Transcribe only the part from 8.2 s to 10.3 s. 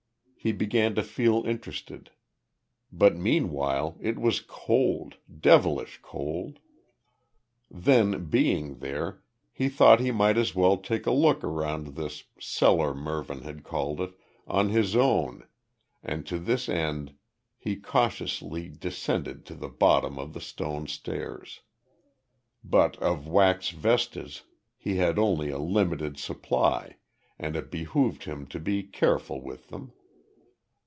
being there, he thought he